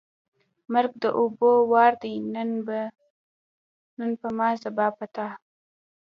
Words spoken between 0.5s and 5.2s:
مرګ د اوبو وار دی نن په ما، سبا په